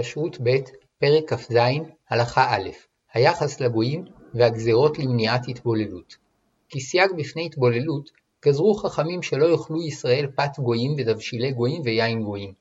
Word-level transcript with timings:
כשרות 0.00 0.36
ב', 0.42 0.56
פרק 0.98 1.32
כ"ז, 1.32 1.56
הלכה 2.10 2.56
א', 2.56 2.68
היחס 3.12 3.60
לגויים 3.60 4.04
והגזרות 4.34 4.98
למניעת 4.98 5.48
התבוללות. 5.48 6.16
כסייג 6.70 7.10
בפני 7.16 7.46
התבוללות, 7.46 8.10
גזרו 8.44 8.74
חכמים 8.74 9.22
שלא 9.22 9.46
יאכלו 9.46 9.82
ישראל 9.82 10.26
פת 10.34 10.58
גויים 10.58 10.94
ותבשילי 10.98 11.52
גויים 11.52 11.82
ויין 11.84 12.22
גויים. 12.22 12.52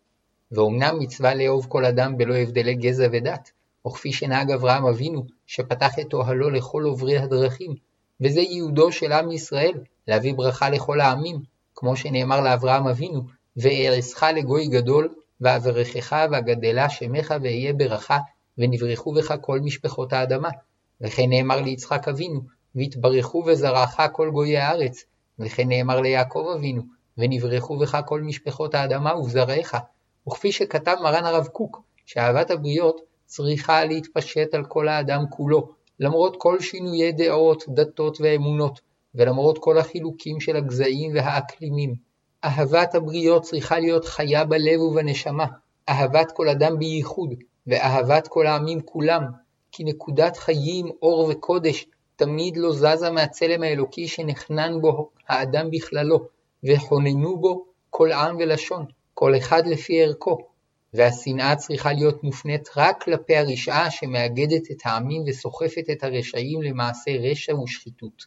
ואומנם 0.52 1.00
מצווה 1.00 1.36
לאהוב 1.36 1.66
כל 1.70 1.86
אדם 1.86 2.18
בלא 2.18 2.36
הבדלי 2.36 2.76
גזע 2.76 3.08
ודת, 3.12 3.52
או 3.86 3.92
כפי 3.92 4.14
שנהג 4.14 4.52
אברהם 4.52 4.86
אבינו, 4.86 5.26
שפתח 5.46 6.00
את 6.00 6.14
אוהלו 6.14 6.50
לכל 6.50 6.84
עוברי 6.84 7.18
הדרכים, 7.18 7.76
וזה 8.22 8.42
ייעודו 8.42 8.92
של 8.92 9.12
עם 9.12 9.32
ישראל, 9.32 9.74
להביא 10.08 10.34
ברכה 10.34 10.70
לכל 10.70 11.02
העמים, 11.02 11.38
כמו 11.76 11.96
שנאמר 11.96 12.42
לאברהם 12.42 12.88
אבינו, 12.88 13.22
וארסך 13.58 14.24
לגוי 14.36 14.68
גדול, 14.68 15.14
ואברכך 15.42 16.26
ואגדלה 16.32 16.90
שמך 16.90 17.34
ואהיה 17.42 17.74
ברכה, 17.74 18.18
ונברכו 18.58 19.14
בך 19.14 19.34
כל 19.42 19.60
משפחות 19.60 20.14
האדמה. 20.14 20.50
וכן 21.02 21.30
נאמר 21.30 21.62
ליצחק 21.62 22.08
אבינו, 22.08 22.42
והתברכו 22.76 23.44
בזרעך 23.44 24.02
כל 24.12 24.30
גויי 24.30 24.58
הארץ. 24.58 25.04
וכן 25.40 25.68
נאמר 25.68 26.02
ליעקב 26.02 26.46
אבינו, 26.56 26.82
ונברכו 27.18 27.78
בך 27.78 27.98
כל 28.06 28.22
משפחות 28.22 28.76
האדמה 28.76 29.16
ובזרעך. 29.16 29.76
וכפי 30.28 30.52
שכתב 30.52 30.96
מרן 31.04 31.26
הרב 31.26 31.48
קוק, 31.48 31.82
שאהבת 32.06 32.52
הבריות 32.52 33.02
צריכה 33.26 33.86
להתפשט 33.86 34.54
על 34.54 34.66
כל 34.66 34.88
האדם 34.88 35.24
כולו, 35.30 35.72
למרות 36.00 36.36
כל 36.38 36.60
שינויי 36.60 37.12
דעות, 37.12 37.64
דתות 37.68 38.18
ואמונות, 38.22 38.82
ולמרות 39.16 39.58
כל 39.58 39.78
החילוקים 39.78 40.40
של 40.40 40.56
הגזעים 40.56 41.12
והאקלימים. 41.16 42.07
אהבת 42.48 42.96
הבריות 42.96 43.44
צריכה 43.44 43.80
להיות 43.80 44.06
חיה 44.06 44.46
בלב 44.46 44.82
ובנשמה, 44.82 45.46
אהבת 45.90 46.32
כל 46.32 46.50
אדם 46.50 46.80
בייחוד, 46.80 47.34
ואהבת 47.68 48.28
כל 48.28 48.48
העמים 48.48 48.82
כולם, 48.82 49.24
כי 49.72 49.84
נקודת 49.84 50.38
חיים, 50.38 50.88
אור 51.02 51.30
וקודש, 51.30 51.86
תמיד 52.16 52.58
לא 52.58 52.74
זזה 52.74 53.12
מהצלם 53.12 53.64
האלוקי 53.64 54.08
שנחנן 54.08 54.82
בו 54.82 55.10
האדם 55.28 55.72
בכללו, 55.72 56.20
וכוננו 56.64 57.38
בו 57.38 57.66
כל 57.90 58.12
עם 58.12 58.36
ולשון, 58.40 58.86
כל 59.14 59.38
אחד 59.38 59.68
לפי 59.68 60.04
ערכו. 60.04 60.38
והשנאה 60.94 61.56
צריכה 61.56 61.94
להיות 61.94 62.24
מופנית 62.24 62.70
רק 62.78 63.04
כלפי 63.04 63.38
הרשעה 63.38 63.92
שמאגדת 63.92 64.72
את 64.72 64.78
העמים 64.86 65.24
וסוחפת 65.28 65.86
את 65.92 66.04
הרשעים 66.04 66.62
למעשה 66.62 67.12
רשע 67.12 67.56
ושחיתות. 67.56 68.26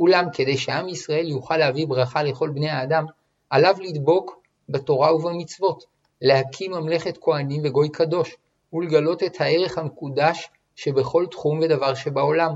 אולם 0.00 0.24
כדי 0.32 0.56
שעם 0.56 0.88
ישראל 0.88 1.28
יוכל 1.28 1.56
להביא 1.56 1.86
ברכה 1.86 2.22
לכל 2.22 2.50
בני 2.50 2.70
האדם, 2.70 3.04
עליו 3.52 3.74
לדבוק 3.80 4.42
בתורה 4.68 5.14
ובמצוות, 5.14 5.84
להקים 6.22 6.70
ממלכת 6.70 7.18
כהנים 7.20 7.60
וגוי 7.64 7.88
קדוש, 7.88 8.36
ולגלות 8.72 9.22
את 9.22 9.40
הערך 9.40 9.78
המקודש 9.78 10.50
שבכל 10.76 11.26
תחום 11.30 11.58
ודבר 11.58 11.94
שבעולם. 11.94 12.54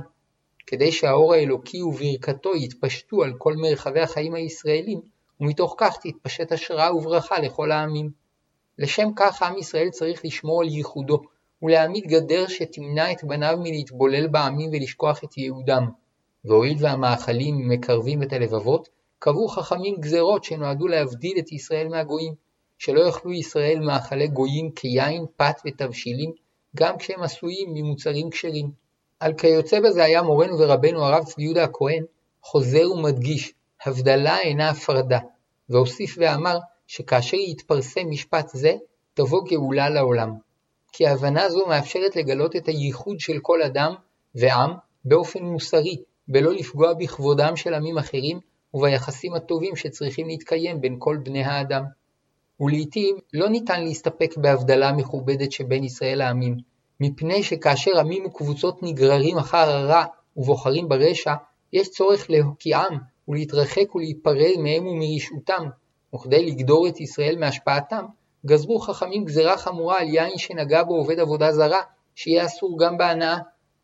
כדי 0.67 0.93
שהאור 0.93 1.35
האלוקי 1.35 1.83
וברכתו 1.83 2.57
יתפשטו 2.57 3.23
על 3.23 3.33
כל 3.39 3.55
מרחבי 3.57 4.01
החיים 4.01 4.35
הישראלים, 4.35 5.01
ומתוך 5.41 5.75
כך 5.79 5.97
תתפשט 6.03 6.53
השראה 6.53 6.95
וברכה 6.97 7.39
לכל 7.39 7.73
העמים. 7.73 8.11
לשם 8.79 9.09
כך 9.17 9.43
עם 9.43 9.59
ישראל 9.59 9.91
צריך 9.91 10.25
לשמור 10.25 10.63
על 10.63 10.69
ייחודו, 10.69 11.23
ולהעמיד 11.63 12.05
גדר 12.07 12.47
שתמנע 12.47 13.13
את 13.13 13.25
בניו 13.25 13.59
מלהתבולל 13.63 14.27
בעמים 14.27 14.71
ולשכוח 14.73 15.25
את 15.25 15.39
ייעודם. 15.39 15.91
והואיל 16.45 16.77
והמאכלים 16.81 17.69
מקרבים 17.69 18.23
את 18.23 18.33
הלבבות, 18.33 18.96
קבעו 19.19 19.49
חכמים 19.49 19.97
גזרות 20.01 20.45
שנועדו 20.45 20.89
להבדיל 20.89 21.39
את 21.39 21.53
ישראל 21.53 21.89
מהגויים, 21.89 22.35
שלא 22.79 23.01
יאכלו 23.01 23.33
ישראל 23.33 23.81
מאכלי 23.81 24.29
גויים 24.29 24.71
כיין, 24.71 25.25
פת 25.37 25.57
ותבשילים, 25.67 26.33
גם 26.77 26.99
כשהם 26.99 27.23
עשויים 27.23 27.69
ממוצרים 27.75 28.31
כשרים. 28.31 28.71
על 29.21 29.35
כיוצא 29.35 29.81
בזה 29.81 30.05
היה 30.05 30.23
מורנו 30.23 30.59
ורבנו 30.59 31.05
הרב 31.05 31.25
צבי 31.25 31.43
יהודה 31.43 31.65
הכהן, 31.65 32.05
חוזר 32.43 32.93
ומדגיש, 32.93 33.53
הבדלה 33.85 34.41
אינה 34.41 34.71
הפרדה, 34.71 35.19
והוסיף 35.71 36.17
ואמר 36.19 36.59
שכאשר 36.87 37.37
יתפרסם 37.37 38.11
משפט 38.11 38.49
זה, 38.49 38.75
תבוא 39.15 39.45
גאולה 39.49 39.91
לעולם. 39.91 40.33
כי 40.93 41.07
הבנה 41.07 41.49
זו 41.49 41.67
מאפשרת 41.67 42.17
לגלות 42.17 42.57
את 42.57 42.67
הייחוד 42.67 43.21
של 43.21 43.39
כל 43.43 43.63
אדם 43.63 43.95
ועם 44.35 44.71
באופן 45.05 45.43
מוסרי, 45.43 45.97
בלא 46.29 46.53
לפגוע 46.53 46.95
בכבודם 46.95 47.57
של 47.57 47.75
עמים 47.75 47.99
אחרים 47.99 48.41
וביחסים 48.77 49.35
הטובים 49.35 49.77
שצריכים 49.77 50.27
להתקיים 50.27 50.81
בין 50.81 50.97
כל 50.99 51.17
בני 51.23 51.45
האדם. 51.45 51.85
ולעיתים 52.61 53.17
לא 53.33 53.49
ניתן 53.49 53.85
להסתפק 53.85 54.35
בהבדלה 54.37 54.93
מכובדת 54.93 55.53
שבין 55.53 55.85
ישראל 55.85 56.19
לעמים, 56.19 56.57
מפני 57.01 57.43
שכאשר 57.43 57.99
עמים 57.99 58.27
וקבוצות 58.27 58.83
נגררים 58.83 59.39
אחר 59.39 59.71
הרע 59.71 60.05
ובוחרים 60.37 60.89
ברשע, 60.89 61.35
יש 61.73 61.91
צורך 61.91 62.31
להוקיעם 62.31 62.99
ולהתרחק 63.29 63.95
ולהיפרד 63.95 64.57
מהם 64.59 64.87
ומרשעותם, 64.87 65.69
וכדי 66.15 66.47
לגדור 66.47 66.89
את 66.89 67.01
ישראל 67.01 67.39
מהשפעתם, 67.39 68.05
גזרו 68.47 68.79
חכמים 68.79 69.25
גזרה 69.25 69.57
חמורה 69.57 70.01
על 70.01 70.09
יין 70.09 70.39
שנגע 70.39 70.83
בו 70.83 70.95
עובד 70.95 71.21
עבודה 71.21 71.53
זרה, 71.53 71.81
שיהיה 72.15 72.47
אסור 72.47 72.79
גם 72.79 72.99
בהנאה. 72.99 73.39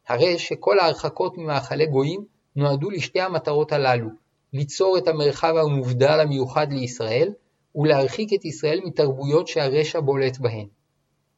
הרי 0.09 0.39
שכל 0.39 0.79
ההרחקות 0.79 1.39
ממאכלי 1.39 1.87
גויים 1.87 2.25
נועדו 2.57 2.91
לשתי 2.91 3.21
המטרות 3.21 3.73
הללו, 3.73 4.09
ליצור 4.53 4.99
את 4.99 5.09
המרחב 5.09 5.55
המובדל 5.57 6.21
המיוחד 6.21 6.73
לישראל, 6.73 7.33
ולהרחיק 7.75 8.33
את 8.35 8.45
ישראל 8.45 8.81
מתרבויות 8.85 9.49
שהרשע 9.49 10.01
בולט 10.01 10.39
בהן. 10.39 10.67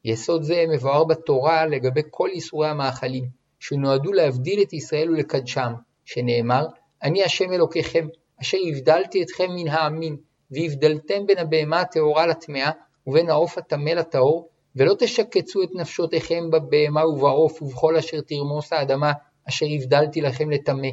יסוד 0.05 0.43
זה 0.43 0.63
מבואר 0.73 1.03
בתורה 1.03 1.65
לגבי 1.65 2.01
כל 2.09 2.29
איסורי 2.29 2.67
המאכלים, 2.67 3.25
שנועדו 3.59 4.13
להבדיל 4.13 4.61
את 4.61 4.73
ישראל 4.73 5.09
ולקדשם, 5.09 5.73
שנאמר, 6.05 6.65
אני 7.03 7.23
השם 7.23 7.53
אלוקיכם, 7.53 8.07
אשר 8.41 8.57
הבדלתי 8.69 9.23
אתכם 9.23 9.51
מן 9.55 9.67
העמים, 9.67 10.17
והבדלתם 10.51 11.25
בין 11.25 11.37
הבהמה 11.37 11.81
הטהורה 11.81 12.27
לטמאה, 12.27 12.71
ובין 13.07 13.29
העוף 13.29 13.57
הטמא 13.57 13.89
לטהור, 13.89 14.49
ולא 14.75 14.95
תשקצו 14.99 15.63
את 15.63 15.69
נפשותיכם 15.75 16.49
בבהמה 16.51 17.07
ובעוף 17.07 17.61
ובכל 17.61 17.95
אשר 17.95 18.21
תרמוס 18.21 18.73
האדמה, 18.73 19.11
אשר 19.49 19.65
הבדלתי 19.75 20.21
לכם 20.21 20.49
לטמא, 20.49 20.87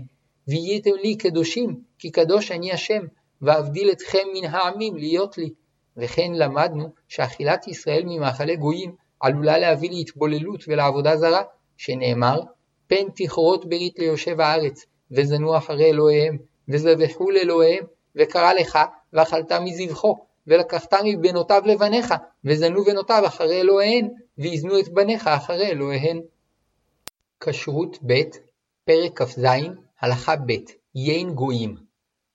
והייתם 0.48 0.90
לי 1.02 1.16
קדושים, 1.16 1.80
כי 1.98 2.10
קדוש 2.10 2.50
אני 2.50 2.72
השם, 2.72 3.02
ואבדיל 3.42 3.90
אתכם 3.90 4.26
מן 4.34 4.44
העמים 4.44 4.96
להיות 4.96 5.38
לי. 5.38 5.50
וכן 5.96 6.32
למדנו 6.34 6.88
שאכילת 7.08 7.68
ישראל 7.68 8.02
ממאכלי 8.06 8.56
גויים 8.56 8.94
עלולה 9.20 9.58
להביא 9.58 9.90
להתבוללות 9.90 10.64
ולעבודה 10.68 11.16
זרה, 11.16 11.42
שנאמר, 11.76 12.40
פן 12.86 13.04
תכרות 13.16 13.68
ברית 13.68 13.98
ליושב 13.98 14.40
הארץ, 14.40 14.86
וזנו 15.10 15.56
אחרי 15.56 15.90
אלוהיהם, 15.90 16.38
וזבחו 16.68 17.30
לאלוהיהם, 17.30 17.84
וקרא 18.16 18.52
לך, 18.52 18.78
ואכלת 19.12 19.52
מזבחו, 19.52 20.16
ולקחת 20.46 20.94
מבנותיו 21.04 21.62
לבניך, 21.64 22.14
וזנו 22.44 22.84
בנותיו 22.84 23.22
אחרי 23.26 23.60
אלוהיהן, 23.60 24.08
ויזנו 24.38 24.78
את 24.78 24.88
בניך 24.88 25.26
אחרי 25.26 25.66
אלוהיהן. 25.66 26.20
כשרות 27.40 27.98
ב', 28.06 28.20
פרק 28.84 29.22
כ"ז, 29.22 29.44
הלכה 30.02 30.36
ב' 30.36 30.52
יין 30.94 31.34
גויים 31.34 31.76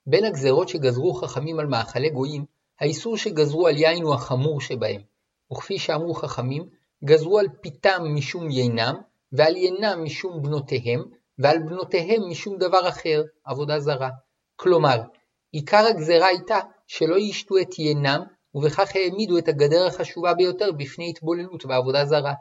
בין 0.06 0.24
הגזרות 0.24 0.68
שגזרו 0.68 1.14
חכמים 1.14 1.58
על 1.58 1.66
מאכלי 1.66 2.10
גויים, 2.10 2.44
האיסור 2.80 3.16
שגזרו 3.16 3.66
על 3.66 3.76
יין 3.76 4.02
הוא 4.02 4.14
החמור 4.14 4.60
שבהם, 4.60 5.00
וכפי 5.52 5.78
שאמרו 5.78 6.14
חכמים, 6.14 6.68
גזרו 7.04 7.38
על 7.38 7.46
פיתם 7.60 8.02
משום 8.14 8.50
יינם, 8.50 8.94
ועל 9.32 9.56
יינם 9.56 10.04
משום 10.04 10.42
בנותיהם, 10.42 11.04
ועל 11.38 11.58
בנותיהם 11.58 12.22
משום 12.30 12.58
דבר 12.58 12.88
אחר, 12.88 13.22
עבודה 13.44 13.80
זרה. 13.80 14.10
כלומר, 14.56 15.00
עיקר 15.52 15.86
הגזרה 15.86 16.26
הייתה 16.26 16.58
שלא 16.86 17.18
ישתו 17.18 17.58
את 17.58 17.78
יינם, 17.78 18.20
ובכך 18.54 18.96
העמידו 18.96 19.38
את 19.38 19.48
הגדר 19.48 19.86
החשובה 19.86 20.34
ביותר 20.34 20.72
בפני 20.72 21.10
התבוללות 21.10 21.66
ועבודה 21.66 22.04
זרה. 22.04 22.34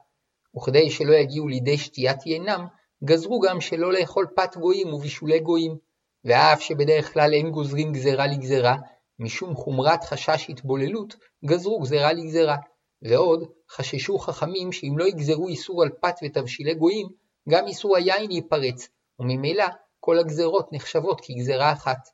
וכדי 0.58 0.90
שלא 0.90 1.14
יגיעו 1.14 1.48
לידי 1.48 1.78
שתיית 1.78 2.26
יינם, 2.26 2.68
גזרו 3.04 3.40
גם 3.40 3.62
שלא 3.62 3.94
לאכול 3.94 4.28
פת 4.36 4.58
גויים 4.58 4.94
ובישולי 4.94 5.40
גויים, 5.40 5.78
ואף 6.26 6.62
שבדרך 6.62 7.14
כלל 7.14 7.34
אין 7.34 7.52
גוזרים 7.52 7.94
גזרה 7.94 8.28
לגזרה, 8.28 8.76
משום 9.20 9.56
חומרת 9.56 10.04
חשש 10.04 10.50
התבוללות, 10.50 11.16
גזרו 11.46 11.80
גזרה 11.80 12.14
לגזרה. 12.14 12.56
ועוד, 13.02 13.44
חששו 13.70 14.18
חכמים 14.18 14.72
שאם 14.72 14.98
לא 14.98 15.08
יגזרו 15.08 15.48
איסור 15.48 15.84
על 15.84 15.90
פת 16.02 16.16
ותבשילי 16.24 16.74
גויים, 16.74 17.08
גם 17.50 17.68
איסור 17.68 17.98
היין 17.98 18.32
ייפרץ, 18.32 18.90
וממילא 19.20 19.66
כל 20.00 20.20
הגזרות 20.20 20.74
נחשבות 20.74 21.22
כגזרה 21.24 21.72
אחת. 21.72 22.10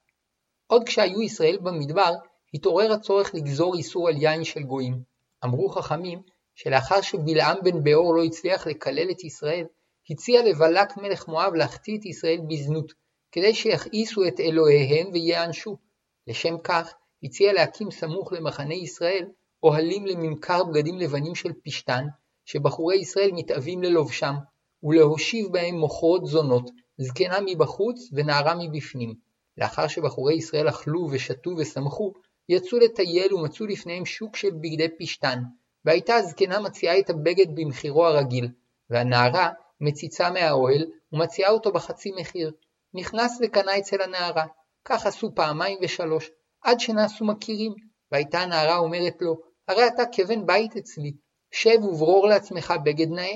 עוד 0.67 0.83
כשהיו 0.83 1.21
ישראל 1.21 1.57
במדבר, 1.61 2.13
התעורר 2.53 2.93
הצורך 2.93 3.35
לגזור 3.35 3.75
איסור 3.75 4.07
על 4.07 4.17
יין 4.17 4.43
של 4.43 4.63
גויים. 4.63 5.01
אמרו 5.45 5.69
חכמים, 5.69 6.21
שלאחר 6.55 7.01
שבלעם 7.01 7.57
בן 7.63 7.83
באור 7.83 8.15
לא 8.15 8.23
הצליח 8.23 8.67
לקלל 8.67 9.11
את 9.11 9.23
ישראל, 9.23 9.65
הציע 10.09 10.43
לבלק 10.43 10.97
מלך 10.97 11.27
מואב 11.27 11.53
להחטיא 11.53 11.97
את 11.97 12.05
ישראל 12.05 12.39
בזנות, 12.49 12.93
כדי 13.31 13.53
שיכעיסו 13.53 14.27
את 14.27 14.39
אלוהיהם 14.39 15.09
וייענשו. 15.13 15.77
לשם 16.27 16.57
כך, 16.63 16.93
הציע 17.23 17.53
להקים 17.53 17.91
סמוך 17.91 18.33
למחנה 18.33 18.73
ישראל 18.73 19.25
אוהלים 19.63 20.05
לממכר 20.05 20.63
בגדים 20.63 20.99
לבנים 20.99 21.35
של 21.35 21.51
פשתן, 21.65 22.05
שבחורי 22.45 22.95
ישראל 22.95 23.31
מתאווים 23.33 23.83
ללובשם, 23.83 24.33
ולהושיב 24.83 25.47
בהם 25.51 25.75
מוכרות 25.75 26.25
זונות, 26.25 26.69
זקנה 26.97 27.37
מבחוץ 27.45 28.09
ונערה 28.13 28.55
מבפנים. 28.59 29.13
לאחר 29.57 29.87
שבחורי 29.87 30.35
ישראל 30.35 30.69
אכלו 30.69 31.07
ושתו 31.11 31.49
ושמחו, 31.57 32.13
יצאו 32.49 32.77
לטייל 32.77 33.33
ומצאו 33.33 33.65
לפניהם 33.65 34.05
שוק 34.05 34.35
של 34.35 34.51
בגדי 34.51 34.87
פשתן, 34.99 35.39
והייתה 35.85 36.15
הזקנה 36.15 36.59
מציעה 36.59 36.99
את 36.99 37.09
הבגד 37.09 37.55
במחירו 37.55 38.05
הרגיל, 38.05 38.47
והנערה 38.89 39.49
מציצה 39.83 40.31
מהאוהל 40.31 40.85
ומציעה 41.13 41.51
אותו 41.51 41.71
בחצי 41.71 42.11
מחיר. 42.19 42.51
נכנס 42.93 43.39
וקנה 43.41 43.77
אצל 43.77 44.01
הנערה. 44.01 44.45
כך 44.85 45.05
עשו 45.05 45.35
פעמיים 45.35 45.79
ושלוש, 45.81 46.29
עד 46.61 46.79
שנעשו 46.79 47.25
מכירים, 47.25 47.73
והייתה 48.11 48.39
הנערה 48.39 48.77
אומרת 48.77 49.13
לו, 49.21 49.35
הרי 49.67 49.87
אתה 49.87 50.03
כבן 50.11 50.45
בית 50.45 50.75
אצלי, 50.77 51.11
שב 51.51 51.83
וברור 51.83 52.27
לעצמך 52.27 52.73
בגד 52.85 53.09
נאה. 53.09 53.35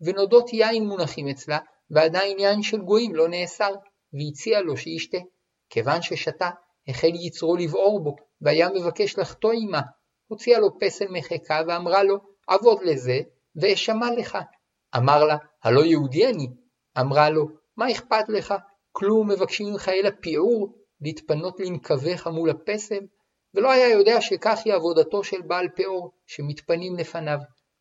ונודות 0.00 0.52
יין 0.52 0.86
מונחים 0.86 1.28
אצלה, 1.28 1.58
ועדיין 1.90 2.38
יין 2.38 2.62
של 2.62 2.80
גויים 2.80 3.14
לא 3.14 3.28
נאסר, 3.28 3.74
והציע 4.12 4.60
לו 4.60 4.76
שישתה. 4.76 5.18
כיוון 5.70 6.02
ששתה, 6.02 6.50
החל 6.88 7.10
יצרו 7.14 7.56
לבעור 7.56 8.04
בו, 8.04 8.16
והיה 8.40 8.68
מבקש 8.68 9.18
לחטוא 9.18 9.52
עמה. 9.52 9.80
הוציאה 10.26 10.58
לו 10.58 10.78
פסל 10.80 11.06
מחיקה 11.10 11.62
ואמרה 11.68 12.02
לו, 12.02 12.18
עבוד 12.48 12.82
לזה, 12.82 13.20
ואשמע 13.56 14.06
לך. 14.18 14.38
אמר 14.96 15.24
לה, 15.24 15.36
הלא 15.64 15.84
יהודי 15.84 16.26
אני. 16.26 16.46
אמרה 17.00 17.30
לו, 17.30 17.48
מה 17.76 17.90
אכפת 17.90 18.28
לך? 18.28 18.54
כלום 18.92 19.30
מבקשים 19.30 19.66
ממך 19.72 19.88
אלא 19.88 20.10
פיעור, 20.20 20.74
להתפנות 21.00 21.60
לנקביך 21.60 22.26
מול 22.26 22.50
הפסל? 22.50 23.00
ולא 23.54 23.70
היה 23.72 23.88
יודע 23.88 24.20
שכך 24.20 24.58
היא 24.64 24.74
עבודתו 24.74 25.24
של 25.24 25.42
בעל 25.42 25.68
פאור, 25.76 26.12
שמתפנים 26.26 26.96
לפניו, 26.96 27.38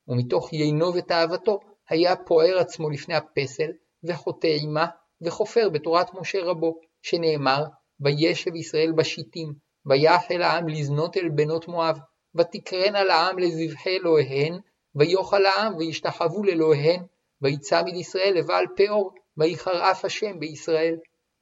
ומתוך 0.07 0.53
יינו 0.53 0.93
ותאוותו, 0.93 1.59
היה 1.89 2.15
פוער 2.15 2.57
עצמו 2.59 2.89
לפני 2.89 3.15
הפסל, 3.15 3.71
וחוטא 4.03 4.57
עמה, 4.61 4.87
וחופר 5.21 5.69
בתורת 5.69 6.13
משה 6.13 6.39
רבו, 6.43 6.79
שנאמר, 7.01 7.63
וישב 7.99 8.55
ישראל 8.55 8.91
בשיטים, 8.91 9.53
ויחל 9.85 10.41
העם 10.41 10.67
לזנות 10.67 11.17
אל 11.17 11.29
בנות 11.29 11.67
מואב, 11.67 11.99
ותקרנה 12.35 13.03
לעם 13.03 13.39
לזבחי 13.39 13.97
אלוהיהן, 13.97 14.59
ויאכל 14.97 15.45
העם 15.45 15.75
וישתחוו 15.75 16.43
לאלוהיהן, 16.43 17.03
ויצמד 17.41 17.95
ישראל 17.95 18.33
לבעל 18.35 18.65
פאור, 18.77 19.11
ויחרף 19.37 20.05
השם 20.05 20.39
בישראל. 20.39 20.95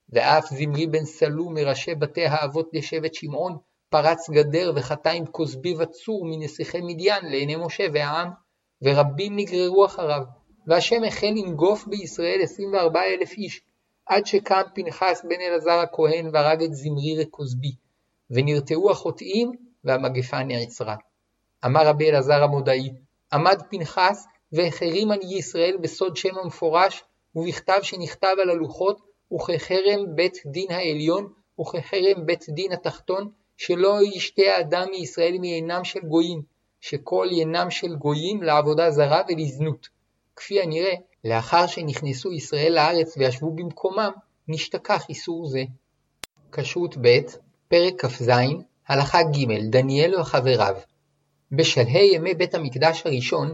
ואף 0.09 0.45
זמרי 0.45 0.87
בן 0.87 1.05
סלום 1.05 1.53
מראשי 1.53 1.95
בתי 1.95 2.25
האבות 2.25 2.69
לשבט 2.73 3.13
שמעון, 3.13 3.57
פרץ 3.89 4.29
גדר 4.29 4.71
וחטא 4.75 5.09
עם 5.09 5.25
כוסבי 5.25 5.75
וצור 5.77 6.25
מנסיכי 6.25 6.81
מדיין 6.81 7.25
לעיני 7.25 7.55
משה 7.55 7.87
והעם, 7.93 8.29
ורבים 8.81 9.35
נגררו 9.35 9.85
אחריו, 9.85 10.21
והשם 10.67 11.03
החל 11.03 11.27
לנגוף 11.27 11.87
בישראל 11.87 12.39
עשרים 12.43 12.73
וארבע 12.73 13.03
אלף 13.03 13.31
איש, 13.31 13.61
עד 14.05 14.25
שקם 14.25 14.61
פנחס 14.75 15.25
בן 15.29 15.41
אלעזר 15.41 15.79
הכהן 15.79 16.29
והרג 16.33 16.63
את 16.63 16.73
זמרי 16.73 17.15
וכוסבי, 17.21 17.75
ונרתעו 18.29 18.91
החוטאים 18.91 19.51
והמגפה 19.83 20.43
נעצרה. 20.43 20.95
אמר 21.65 21.87
רבי 21.87 22.09
אלעזר 22.09 22.43
המודעי, 22.43 22.89
עמד 23.33 23.61
פנחס 23.69 24.25
והחרים 24.51 25.11
עניי 25.11 25.37
ישראל 25.37 25.77
בסוד 25.81 26.17
שם 26.17 26.37
המפורש, 26.43 27.03
ובכתב 27.35 27.79
שנכתב 27.81 28.35
על 28.41 28.49
הלוחות, 28.49 29.01
וכחרם 29.33 30.15
בית 30.15 30.37
דין 30.45 30.71
העליון, 30.71 31.33
וכחרם 31.61 32.25
בית 32.25 32.45
דין 32.49 32.71
התחתון, 32.71 33.31
שלא 33.57 33.99
ישתה 34.03 34.41
האדם 34.41 34.87
מישראל 34.91 35.37
מעינם 35.39 35.83
של 35.83 35.99
גויים, 35.99 36.41
שכל 36.81 37.27
ינם 37.31 37.71
של 37.71 37.95
גויים 37.95 38.43
לעבודה 38.43 38.91
זרה 38.91 39.21
ולזנות. 39.29 39.87
כפי 40.35 40.61
הנראה, 40.61 40.93
לאחר 41.23 41.67
שנכנסו 41.67 42.31
ישראל 42.31 42.73
לארץ 42.75 43.17
וישבו 43.17 43.51
במקומם, 43.51 44.11
נשתכח 44.47 45.09
איסור 45.09 45.47
זה. 45.47 45.63
כשרות 46.51 46.97
ב', 47.01 47.19
פרק 47.67 48.05
כ"ז, 48.05 48.29
הלכה 48.87 49.23
ג', 49.23 49.69
דניאל 49.69 50.19
וחבריו. 50.19 50.75
בשלהי 51.55 52.09
ימי 52.13 52.33
בית 52.33 52.55
המקדש 52.55 53.01
הראשון, 53.05 53.53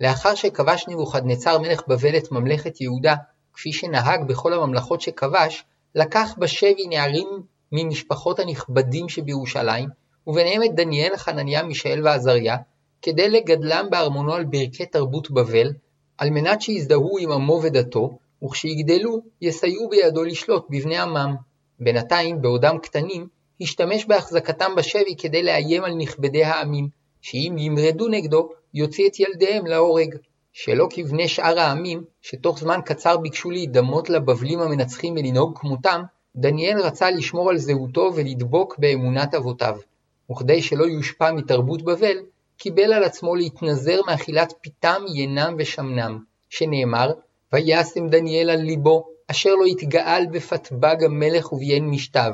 לאחר 0.00 0.34
שכבש 0.34 0.84
נבוכדנצר 0.88 1.58
מלך 1.58 1.82
בבל 1.88 2.16
את 2.16 2.32
ממלכת 2.32 2.80
יהודה, 2.80 3.14
כפי 3.52 3.72
שנהג 3.72 4.28
בכל 4.28 4.52
הממלכות 4.54 5.00
שכבש, 5.00 5.64
לקח 5.94 6.34
בשבי 6.38 6.86
נערים 6.86 7.28
ממשפחות 7.72 8.38
הנכבדים 8.38 9.08
שבירושלים, 9.08 9.88
וביניהם 10.26 10.62
את 10.62 10.74
דניאל, 10.74 11.16
חנניה, 11.16 11.62
מישאל 11.62 12.00
ועזריה, 12.04 12.56
כדי 13.02 13.28
לגדלם 13.28 13.86
בארמונו 13.90 14.32
על 14.32 14.44
ברכי 14.44 14.86
תרבות 14.86 15.30
בבל, 15.30 15.72
על 16.18 16.30
מנת 16.30 16.62
שיזדהו 16.62 17.18
עם 17.18 17.32
עמו 17.32 17.60
ודתו, 17.62 18.18
וכשיגדלו, 18.44 19.20
יסייעו 19.40 19.88
בידו 19.88 20.24
לשלוט 20.24 20.66
בבני 20.70 20.98
עמם. 20.98 21.34
בינתיים, 21.80 22.42
בעודם 22.42 22.78
קטנים, 22.78 23.28
השתמש 23.60 24.04
בהחזקתם 24.04 24.74
בשבי 24.76 25.16
כדי 25.18 25.42
לאיים 25.42 25.84
על 25.84 25.94
נכבדי 25.94 26.44
העמים, 26.44 26.88
שאם 27.20 27.56
ימרדו 27.58 28.08
נגדו, 28.08 28.48
יוציא 28.74 29.08
את 29.08 29.20
ילדיהם 29.20 29.66
להורג. 29.66 30.14
שלא 30.52 30.86
כבני 30.90 31.28
שאר 31.28 31.58
העמים, 31.58 32.04
שתוך 32.22 32.58
זמן 32.58 32.80
קצר 32.84 33.16
ביקשו 33.16 33.50
להידמות 33.50 34.10
לבבלים 34.10 34.60
המנצחים 34.60 35.14
ולנהוג 35.14 35.58
כמותם, 35.58 36.02
דניאל 36.36 36.80
רצה 36.80 37.10
לשמור 37.10 37.50
על 37.50 37.58
זהותו 37.58 38.10
ולדבוק 38.14 38.78
באמונת 38.78 39.34
אבותיו. 39.34 39.76
וכדי 40.30 40.62
שלא 40.62 40.84
יושפע 40.84 41.32
מתרבות 41.32 41.82
בבל, 41.82 42.16
קיבל 42.56 42.92
על 42.92 43.04
עצמו 43.04 43.34
להתנזר 43.34 44.00
מאכילת 44.06 44.52
פיתם, 44.60 45.02
ינם 45.14 45.54
ושמנם, 45.58 46.18
שנאמר, 46.48 47.12
וישם 47.52 48.08
דניאל 48.08 48.50
על 48.50 48.60
ליבו, 48.60 49.06
אשר 49.30 49.50
לא 49.54 49.66
יתגאל 49.66 50.26
בפתבג 50.32 51.04
המלך 51.04 51.52
וביין 51.52 51.90
משתיו. 51.90 52.32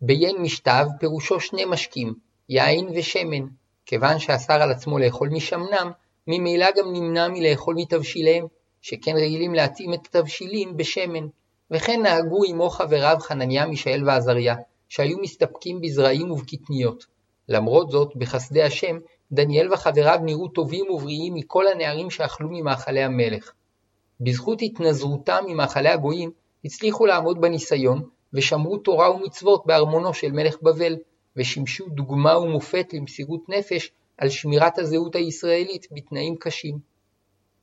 ביין 0.00 0.36
משתיו 0.36 0.86
פירושו 1.00 1.40
שני 1.40 1.64
משקים, 1.64 2.14
יין 2.48 2.88
ושמן, 2.94 3.46
כיוון 3.90 4.18
שאסר 4.18 4.62
על 4.62 4.70
עצמו 4.70 4.98
לאכול 4.98 5.28
משמנם, 5.28 5.90
ממילא 6.26 6.66
גם 6.76 6.92
נמנע 6.92 7.28
מלאכול 7.28 7.74
מתבשיליהם, 7.78 8.46
שכן 8.82 9.16
רגילים 9.16 9.54
להתאים 9.54 9.94
את 9.94 10.06
התבשילים 10.06 10.76
בשמן, 10.76 11.26
וכן 11.70 12.02
נהגו 12.02 12.44
עמו 12.48 12.70
חבריו 12.70 13.16
חנניה, 13.20 13.66
מישאל 13.66 14.02
ועזריה, 14.06 14.54
שהיו 14.88 15.18
מסתפקים 15.18 15.80
בזרעים 15.80 16.30
ובקטניות. 16.30 17.06
למרות 17.48 17.90
זאת, 17.90 18.16
בחסדי 18.16 18.62
השם, 18.62 18.98
דניאל 19.32 19.72
וחבריו 19.72 20.18
נראו 20.22 20.48
טובים 20.48 20.90
ובריאים 20.90 21.34
מכל 21.34 21.66
הנערים 21.66 22.10
שאכלו 22.10 22.48
ממאכלי 22.50 23.02
המלך. 23.02 23.52
בזכות 24.20 24.58
התנזרותם 24.62 25.44
ממאכלי 25.46 25.88
הגויים, 25.88 26.30
הצליחו 26.64 27.06
לעמוד 27.06 27.40
בניסיון, 27.40 28.02
ושמרו 28.34 28.78
תורה 28.78 29.10
ומצוות 29.10 29.66
בארמונו 29.66 30.14
של 30.14 30.32
מלך 30.32 30.56
בבל, 30.62 30.96
ושימשו 31.36 31.86
דוגמה 31.88 32.38
ומופת 32.38 32.92
למסירות 32.92 33.48
נפש 33.48 33.90
על 34.18 34.28
שמירת 34.28 34.78
הזהות 34.78 35.14
הישראלית 35.14 35.86
בתנאים 35.92 36.36
קשים. 36.40 36.78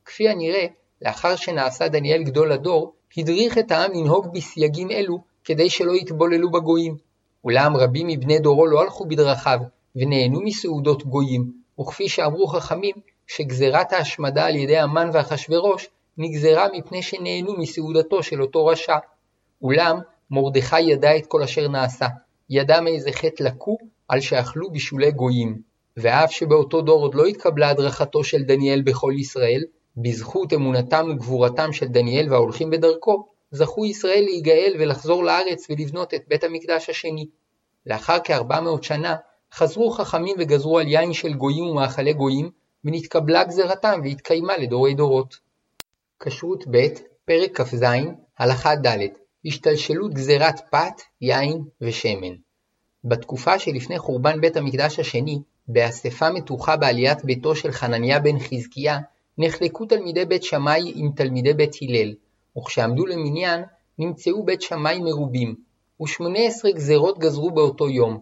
כפי 0.04 0.28
הנראה, 0.28 0.66
לאחר 1.02 1.36
שנעשה 1.36 1.88
דניאל 1.88 2.22
גדול 2.22 2.52
הדור, 2.52 2.94
הדריך 3.16 3.58
את 3.58 3.70
העם 3.70 3.92
לנהוג 3.92 4.26
בסייגים 4.34 4.90
אלו 4.90 5.18
כדי 5.44 5.70
שלא 5.70 5.92
יתבוללו 5.92 6.50
בגויים. 6.50 6.96
אולם 7.44 7.76
רבים 7.76 8.06
מבני 8.06 8.38
דורו 8.38 8.66
לא 8.66 8.80
הלכו 8.80 9.06
בדרכיו, 9.06 9.58
ונהנו 9.96 10.40
מסעודות 10.40 11.06
גויים, 11.06 11.52
וכפי 11.80 12.08
שאמרו 12.08 12.46
חכמים, 12.46 12.94
שגזירת 13.26 13.92
ההשמדה 13.92 14.46
על 14.46 14.56
ידי 14.56 14.78
המן 14.78 15.10
ואחשורוש 15.12 15.88
נגזרה 16.18 16.66
מפני 16.74 17.02
שנהנו 17.02 17.56
מסעודתו 17.58 18.22
של 18.22 18.42
אותו 18.42 18.66
רשע. 18.66 18.96
אולם 19.62 19.98
מרדכי 20.30 20.80
ידע 20.80 21.16
את 21.16 21.26
כל 21.26 21.42
אשר 21.42 21.68
נעשה, 21.68 22.06
ידע 22.50 22.80
מאיזה 22.80 23.12
חטא 23.12 23.42
לקו 23.42 23.78
על 24.08 24.20
שאכלו 24.20 24.70
בשולי 24.70 25.10
גויים. 25.10 25.62
ואף 25.96 26.32
שבאותו 26.32 26.80
דור 26.80 27.02
עוד 27.02 27.14
לא 27.14 27.26
התקבלה 27.26 27.70
הדרכתו 27.70 28.24
של 28.24 28.42
דניאל 28.42 28.82
בכל 28.82 29.12
ישראל, 29.18 29.64
בזכות 29.96 30.52
אמונתם 30.52 31.08
וגבורתם 31.10 31.72
של 31.72 31.86
דניאל 31.86 32.32
וההולכים 32.32 32.70
בדרכו, 32.70 33.26
זכו 33.50 33.86
ישראל 33.86 34.22
להיגאל 34.24 34.74
ולחזור 34.78 35.24
לארץ 35.24 35.66
ולבנות 35.70 36.14
את 36.14 36.22
בית 36.28 36.44
המקדש 36.44 36.90
השני. 36.90 37.26
לאחר 37.86 38.18
כ-400 38.24 38.82
שנה, 38.82 39.16
חזרו 39.52 39.90
חכמים 39.90 40.36
וגזרו 40.38 40.78
על 40.78 40.88
יין 40.88 41.12
של 41.12 41.32
גויים 41.32 41.64
ומאכלי 41.64 42.12
גויים, 42.12 42.50
ונתקבלה 42.84 43.44
גזרתם 43.44 44.00
והתקיימה 44.04 44.56
לדורי 44.56 44.94
דורות. 44.94 45.36
כשרות 46.20 46.64
ב', 46.70 46.86
פרק 47.24 47.60
כ"ז, 47.60 47.84
הלכה 48.38 48.74
ד', 48.74 48.98
השתלשלות 49.44 50.14
גזירת 50.14 50.60
פת, 50.70 51.02
יין 51.20 51.64
ושמן. 51.80 52.34
בתקופה 53.04 53.58
שלפני 53.58 53.98
חורבן 53.98 54.40
בית 54.40 54.56
המקדש 54.56 54.98
השני, 54.98 55.38
באספה 55.68 56.30
מתוחה 56.30 56.76
בעליית 56.76 57.24
ביתו 57.24 57.54
של 57.54 57.72
חנניה 57.72 58.20
בן 58.20 58.38
חזקיה, 58.38 58.98
נחלקו 59.38 59.86
תלמידי 59.86 60.24
בית 60.24 60.42
שמאי 60.42 60.92
עם 60.94 61.10
תלמידי 61.16 61.54
בית 61.54 61.76
הלל, 61.82 62.14
וכשעמדו 62.58 63.06
למניין, 63.06 63.64
נמצאו 63.98 64.44
בית 64.44 64.62
שמאי 64.62 64.98
מרובים, 64.98 65.54
ושמונה 66.02 66.38
עשרה 66.38 66.70
גזרות 66.70 67.18
גזרו 67.18 67.50
באותו 67.50 67.88
יום. 67.88 68.18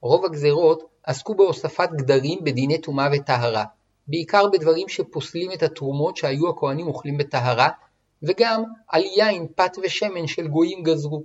רוב 0.00 0.24
הגזרות 0.24 0.82
עסקו 1.04 1.34
בהוספת 1.34 1.88
גדרים 1.96 2.38
בדיני 2.44 2.78
טומאה 2.78 3.08
וטהרה, 3.12 3.64
בעיקר 4.08 4.46
בדברים 4.52 4.88
שפוסלים 4.88 5.52
את 5.52 5.62
התרומות 5.62 6.16
שהיו 6.16 6.48
הכהנים 6.48 6.86
אוכלים 6.86 7.16
בטהרה, 7.16 7.68
וגם 8.22 8.62
על 8.88 9.02
יין, 9.04 9.46
פת 9.54 9.76
ושמן 9.82 10.26
של 10.26 10.48
גויים 10.48 10.82
גזרו. 10.82 11.22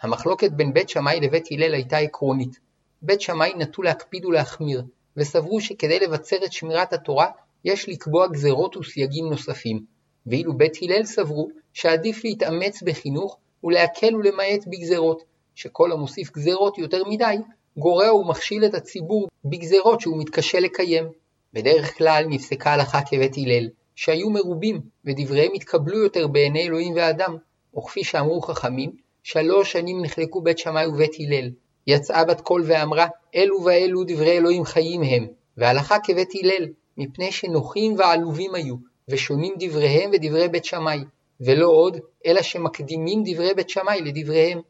המחלוקת 0.00 0.52
בין 0.52 0.72
בית 0.72 0.88
שמאי 0.88 1.20
לבית 1.20 1.48
הלל 1.50 1.74
הייתה 1.74 1.98
עקרונית. 1.98 2.58
בית 3.02 3.20
שמאי 3.20 3.52
נטו 3.56 3.82
להקפיד 3.82 4.24
ולהחמיר, 4.24 4.82
וסברו 5.16 5.60
שכדי 5.60 5.98
לבצר 6.00 6.36
את 6.44 6.52
שמירת 6.52 6.92
התורה, 6.92 7.26
יש 7.64 7.88
לקבוע 7.88 8.26
גזרות 8.28 8.76
וסייגים 8.76 9.26
נוספים, 9.26 9.84
ואילו 10.26 10.56
בית 10.56 10.76
הלל 10.82 11.04
סברו 11.04 11.48
שעדיף 11.72 12.24
להתאמץ 12.24 12.82
בחינוך 12.82 13.36
ולהקל 13.64 14.16
ולמעט 14.16 14.66
בגזרות, 14.66 15.22
שכל 15.54 15.92
המוסיף 15.92 16.32
גזרות 16.32 16.78
יותר 16.78 17.02
מדי, 17.08 17.36
גורע 17.76 18.14
ומכשיל 18.14 18.64
את 18.64 18.74
הציבור 18.74 19.28
בגזרות 19.44 20.00
שהוא 20.00 20.20
מתקשה 20.20 20.60
לקיים. 20.60 21.08
בדרך 21.52 21.98
כלל 21.98 22.24
נפסקה 22.28 22.72
הלכה 22.72 23.00
כבית 23.02 23.32
הלל, 23.36 23.68
שהיו 23.96 24.30
מרובים, 24.30 24.80
ודבריהם 25.04 25.52
התקבלו 25.54 25.98
יותר 25.98 26.26
בעיני 26.26 26.66
אלוהים 26.66 26.94
ואדם, 26.96 27.36
וכפי 27.78 28.04
שאמרו 28.04 28.40
חכמים, 28.42 28.90
שלוש 29.22 29.72
שנים 29.72 30.02
נחלקו 30.02 30.40
בית 30.42 30.58
שמאי 30.58 30.86
ובית 30.86 31.16
הלל. 31.20 31.50
יצאה 31.86 32.24
בת 32.24 32.40
קול 32.40 32.62
ואמרה, 32.66 33.06
אלו 33.34 33.64
ואלו 33.64 34.04
דברי 34.06 34.36
אלוהים 34.36 34.64
חיים 34.64 35.02
הם, 35.02 35.26
והלכה 35.56 35.96
כבית 36.04 36.30
הלל, 36.42 36.66
מפני 36.96 37.32
שנוחים 37.32 37.94
ועלובים 37.98 38.54
היו, 38.54 38.74
ושונים 39.08 39.54
דבריהם 39.58 40.10
ודברי 40.12 40.48
בית 40.48 40.64
שמאי, 40.64 40.98
ולא 41.40 41.66
עוד, 41.66 41.98
אלא 42.26 42.42
שמקדימים 42.42 43.22
דברי 43.24 43.54
בית 43.54 43.70
שמאי 43.70 44.00
לדבריהם. 44.00 44.60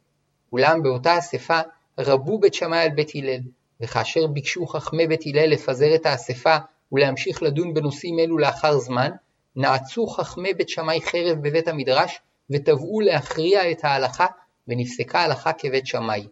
אולם 0.52 0.82
באותה 0.82 1.18
אספה 1.18 1.60
רבו 1.98 2.38
בית 2.38 2.54
שמאי 2.54 2.78
על 2.78 2.90
בית 2.90 3.10
הלל, 3.14 3.40
וכאשר 3.80 4.26
ביקשו 4.26 4.66
חכמי 4.66 5.06
בית 5.06 5.22
הלל 5.26 5.46
לפזר 5.46 5.94
את 5.94 6.06
האספה 6.06 6.56
ולהמשיך 6.92 7.42
לדון 7.42 7.74
בנושאים 7.74 8.18
אלו 8.18 8.38
לאחר 8.38 8.78
זמן, 8.78 9.10
נעצו 9.56 10.06
חכמי 10.06 10.54
בית 10.54 10.68
שמאי 10.68 11.00
חרב 11.00 11.38
בבית 11.42 11.68
המדרש, 11.68 12.20
ותבעו 12.50 13.00
להכריע 13.00 13.70
את 13.70 13.84
ההלכה, 13.84 14.26
ונפסקה 14.68 15.20
הלכה 15.20 15.52
כבית 15.52 15.86
שמאי. 15.86 16.26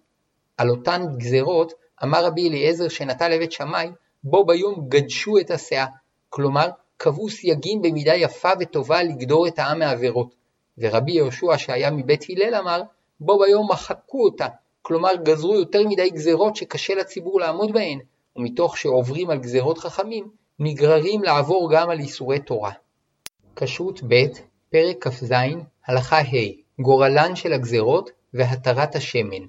על 0.57 0.71
אותן 0.71 1.03
גזרות 1.17 1.73
אמר 2.03 2.25
רבי 2.25 2.49
אליעזר 2.49 2.89
שנטה 2.89 3.29
לבית 3.29 3.53
שמאי, 3.53 3.89
בו 4.25 4.47
ביום 4.47 4.89
גדשו 4.89 5.39
את 5.39 5.51
הסאה, 5.51 5.87
כלומר 6.31 6.69
קבעו 6.97 7.29
סייגים 7.29 7.83
במידה 7.83 8.15
יפה 8.15 8.51
וטובה 8.61 9.03
לגדור 9.03 9.47
את 9.47 9.59
העם 9.59 9.79
מעבירות. 9.79 10.35
ורבי 10.79 11.13
יהושע 11.13 11.59
שהיה 11.59 11.91
מבית 11.91 12.25
הלל 12.29 12.55
אמר, 12.55 12.83
בו 13.21 13.39
ביום 13.39 13.71
מחקו 13.71 14.25
אותה, 14.25 14.47
כלומר 14.83 15.11
גזרו 15.23 15.55
יותר 15.55 15.89
מדי 15.89 16.11
גזרות 16.11 16.57
שקשה 16.57 16.95
לציבור 16.95 17.41
לעמוד 17.41 17.73
בהן, 17.73 17.99
ומתוך 18.37 18.79
שעוברים 18.79 19.31
על 19.31 19.39
גזרות 19.39 19.79
חכמים, 19.79 20.29
נגררים 20.59 21.23
לעבור 21.23 21.71
גם 21.73 21.91
על 21.91 22.01
איסורי 22.01 22.39
תורה. 22.39 22.73
כשרות 23.57 24.01
ב', 24.09 24.25
פרק 24.71 25.09
כ"ז, 25.09 25.33
הלכה 25.87 26.19
ה', 26.19 26.83
גורלן 26.83 27.37
של 27.37 27.53
הגזרות 27.53 28.11
והתרת 28.35 28.95
השמן. 28.97 29.47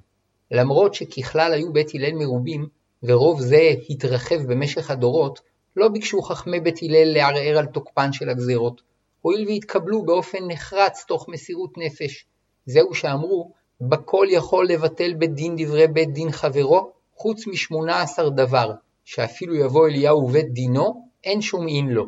למרות 0.52 0.94
שככלל 0.94 1.54
היו 1.54 1.74
בית 1.74 1.96
הלל 1.96 2.14
מרובים, 2.14 2.68
ורוב 3.04 3.42
זה 3.42 3.72
התרחב 3.90 4.42
במשך 4.48 4.92
הדורות, 4.92 5.40
לא 5.76 5.88
ביקשו 5.88 6.22
חכמי 6.22 6.60
בית 6.60 6.80
הלל 6.84 7.14
לערער 7.14 7.58
על 7.58 7.66
תוקפן 7.66 8.14
של 8.14 8.30
הגזרות, 8.30 8.82
הואיל 9.22 9.48
והתקבלו 9.48 10.06
באופן 10.06 10.48
נחרץ 10.48 11.06
תוך 11.08 11.30
מסירות 11.30 11.78
נפש. 11.78 12.26
זהו 12.66 12.94
שאמרו, 12.94 13.52
בכל 13.82 14.28
יכול 14.30 14.68
לבטל 14.68 15.14
בית 15.14 15.34
דין 15.34 15.56
דברי 15.58 15.88
בית 15.88 16.14
דין 16.14 16.32
חברו, 16.32 16.92
חוץ 17.16 17.48
משמונה 17.48 18.02
עשר 18.02 18.30
דבר, 18.30 18.72
שאפילו 19.06 19.56
יבוא 19.56 19.88
אליהו 19.88 20.26
ובית 20.26 20.54
דינו, 20.54 21.08
אין 21.24 21.42
שומעין 21.42 21.90
לו. 21.90 22.06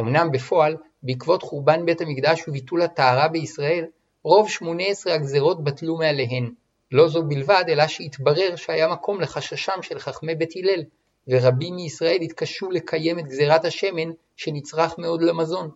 אמנם 0.00 0.32
בפועל, 0.32 0.76
בעקבות 1.02 1.42
חורבן 1.42 1.86
בית 1.86 2.00
המקדש 2.00 2.48
וביטול 2.48 2.82
הטהרה 2.82 3.28
בישראל, 3.28 3.84
רוב 4.22 4.48
שמונה 4.48 4.84
עשרה 4.84 5.14
הגזרות 5.14 5.64
בטלו 5.64 5.96
מעליהן. 5.96 6.50
לא 6.92 7.08
זו 7.08 7.22
בלבד, 7.22 7.64
אלא 7.68 7.86
שהתברר 7.86 8.56
שהיה 8.56 8.88
מקום 8.88 9.20
לחששם 9.20 9.82
של 9.82 9.98
חכמי 9.98 10.34
בית 10.34 10.52
הלל, 10.56 10.82
ורבים 11.28 11.74
מישראל 11.76 12.20
התקשו 12.22 12.70
לקיים 12.70 13.18
את 13.18 13.24
גזירת 13.24 13.64
השמן 13.64 14.10
שנצרך 14.36 14.98
מאוד 14.98 15.22
למזון. 15.22 15.70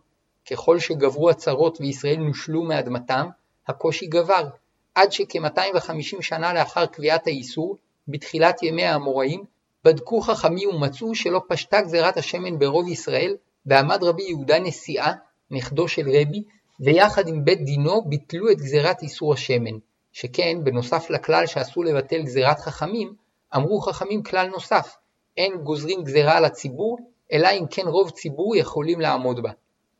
ככל 0.50 0.78
שגברו 0.78 1.30
הצרות 1.30 1.80
וישראל 1.80 2.16
נושלו 2.16 2.62
מאדמתם, 2.62 3.28
הקושי 3.68 4.06
גבר, 4.06 4.48
עד 4.94 5.12
שכ-250 5.12 6.22
שנה 6.22 6.52
לאחר 6.52 6.86
קביעת 6.86 7.26
האיסור, 7.26 7.76
בתחילת 8.08 8.62
ימי 8.62 8.84
האמוראים, 8.84 9.44
בדקו 9.86 10.20
חכמים 10.20 10.68
ומצאו 10.68 11.14
שלא 11.14 11.40
פשטה 11.48 11.80
גזירת 11.80 12.16
השמן 12.16 12.58
ברוב 12.58 12.88
ישראל, 12.88 13.36
ועמד 13.66 14.04
רבי 14.04 14.22
יהודה 14.22 14.58
נשיאה, 14.58 15.12
נכדו 15.50 15.88
של 15.88 16.08
רבי, 16.08 16.42
ויחד 16.80 17.28
עם 17.28 17.44
בית 17.44 17.64
דינו 17.64 18.02
ביטלו 18.04 18.50
את 18.50 18.56
גזירת 18.56 19.02
איסור 19.02 19.32
השמן. 19.32 19.78
שכן, 20.12 20.64
בנוסף 20.64 21.10
לכלל 21.10 21.46
שאסור 21.46 21.84
לבטל 21.84 22.22
גזירת 22.22 22.60
חכמים, 22.60 23.14
אמרו 23.56 23.80
חכמים 23.80 24.22
כלל 24.22 24.48
נוסף, 24.48 24.96
אין 25.36 25.56
גוזרים 25.56 26.04
גזירה 26.04 26.36
על 26.36 26.44
הציבור, 26.44 26.98
אלא 27.32 27.48
אם 27.48 27.64
כן 27.70 27.86
רוב 27.86 28.10
ציבור 28.10 28.56
יכולים 28.56 29.00
לעמוד 29.00 29.42
בה. 29.42 29.50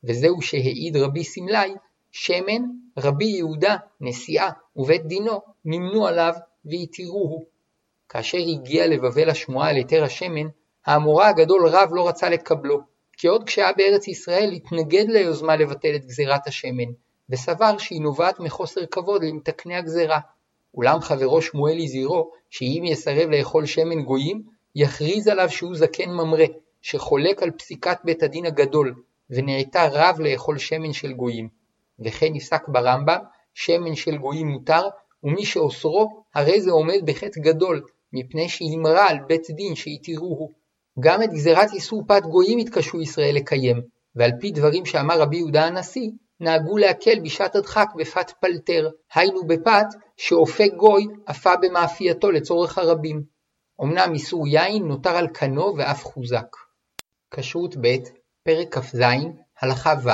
וזהו 0.05 0.43
שהעיד 0.43 0.97
רבי 0.97 1.25
סמלי, 1.25 1.75
שמן, 2.13 2.63
רבי 2.99 3.25
יהודה, 3.25 3.77
נשיאה 4.01 4.51
ובית 4.77 5.07
דינו, 5.07 5.41
נמנו 5.65 6.07
עליו 6.07 6.33
והתירוהו. 6.65 7.56
כאשר 8.09 8.39
הגיע 8.39 8.87
לבבל 8.87 9.31
השמועה 9.31 9.71
על 9.71 9.77
היתר 9.77 10.05
השמן, 10.05 10.49
האמורה 10.87 11.29
הגדול 11.29 11.69
רב 11.69 11.89
לא 11.93 12.09
רצה 12.09 12.29
לקבלו, 12.29 12.81
כי 13.13 13.29
עוד 13.29 13.45
כשהיה 13.45 13.73
בארץ 13.77 14.09
ישראל 14.09 14.53
התנגד 14.53 15.05
ליוזמה 15.09 15.57
לבטל 15.57 15.97
את 15.97 16.05
גזירת 16.05 16.47
השמן, 16.47 16.93
וסבר 17.31 17.79
שהיא 17.79 18.01
נובעת 18.01 18.41
מחוסר 18.41 18.87
כבוד 18.87 19.25
למתקני 19.25 19.77
הגזירה. 19.77 20.19
אולם 20.75 21.01
חברו 21.01 21.43
שמואל 21.43 21.79
הזהירו 21.79 22.31
שאם 22.51 22.83
יסרב 22.87 23.31
לאכול 23.31 23.67
שמן 23.67 24.03
גויים, 24.03 24.43
יכריז 24.75 25.29
עליו 25.29 25.51
שהוא 25.51 25.77
זקן 25.77 26.11
ממרא, 26.11 26.47
שחולק 26.83 27.43
על 27.43 27.51
פסיקת 27.51 27.99
בית 28.05 28.23
הדין 28.23 28.47
הגדול, 28.47 28.95
ונעתה 29.31 29.89
רב 29.93 30.21
לאכול 30.21 30.59
שמן 30.59 30.93
של 30.93 31.13
גויים. 31.13 31.49
וכן 32.01 32.33
נפסק 32.33 32.69
ברמב"ם, 32.69 33.19
שמן 33.55 33.95
של 33.95 34.17
גויים 34.17 34.49
מותר, 34.49 34.89
ומי 35.23 35.45
שאוסרו, 35.45 36.23
הרי 36.35 36.61
זה 36.61 36.71
עומד 36.71 37.01
בחטא 37.05 37.41
גדול, 37.41 37.83
מפני 38.13 38.49
שהמרה 38.49 39.09
על 39.09 39.17
בית 39.29 39.47
דין 39.51 39.75
שהתירוהו. 39.75 40.53
גם 41.01 41.23
את 41.23 41.33
גזירת 41.33 41.73
איסור 41.73 42.03
פת 42.09 42.23
גויים 42.23 42.59
התקשו 42.59 43.01
ישראל 43.01 43.35
לקיים, 43.35 43.83
ועל 44.15 44.31
פי 44.41 44.51
דברים 44.51 44.87
שאמר 44.87 45.21
רבי 45.21 45.37
יהודה 45.37 45.65
הנשיא, 45.65 46.11
נהגו 46.41 46.79
להקל 46.79 47.21
בשעת 47.25 47.57
הדחק 47.57 47.87
בפת 47.97 48.31
פלטר, 48.41 48.89
היינו 49.15 49.47
בפת 49.47 49.87
שאופה 50.17 50.65
גוי 50.77 51.07
אפה 51.31 51.57
במאפייתו 51.63 52.31
לצורך 52.31 52.79
הרבים. 52.79 53.23
אמנם 53.83 54.15
איסור 54.15 54.49
יין 54.49 54.83
נותר 54.87 55.17
על 55.17 55.29
כנו 55.35 55.75
ואף 55.79 56.05
חוזק. 56.05 56.47
כשרות 57.31 57.77
ב', 57.77 57.97
פרק 58.45 58.79
כ"ז, 58.79 59.01
הלכה 59.61 59.95
ו', 60.05 60.11